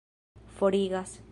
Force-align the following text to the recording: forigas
forigas 0.57 1.21